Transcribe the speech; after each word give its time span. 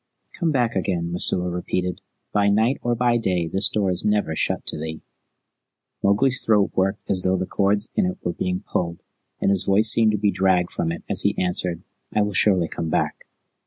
"Come 0.33 0.51
back 0.51 0.75
again," 0.75 1.11
Messua 1.11 1.47
repeated. 1.47 2.01
"By 2.33 2.49
night 2.49 2.79
or 2.81 2.95
by 2.95 3.17
day 3.17 3.47
this 3.47 3.69
door 3.69 3.91
is 3.91 4.03
never 4.03 4.35
shut 4.35 4.65
to 4.65 4.79
thee." 4.79 5.03
Mowgli's 6.01 6.43
throat 6.43 6.71
worked 6.73 7.11
as 7.11 7.21
though 7.21 7.37
the 7.37 7.45
cords 7.45 7.87
in 7.93 8.07
it 8.07 8.17
were 8.23 8.33
being 8.33 8.61
pulled, 8.61 9.03
and 9.39 9.51
his 9.51 9.65
voice 9.65 9.91
seemed 9.91 10.13
to 10.13 10.17
be 10.17 10.31
dragged 10.31 10.71
from 10.71 10.91
it 10.91 11.03
as 11.07 11.21
he 11.21 11.37
answered, 11.37 11.83
"I 12.11 12.23
will 12.23 12.33
surely 12.33 12.67
come 12.67 12.89
back." 12.89 13.25